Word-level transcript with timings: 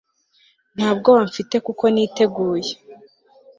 nta 0.75 0.89
bwoba 0.97 1.21
mfite 1.29 1.55
kuko 1.65 1.83
niteguye 1.93 2.73